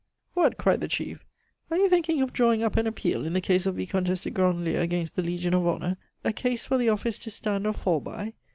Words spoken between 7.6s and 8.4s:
or fall by?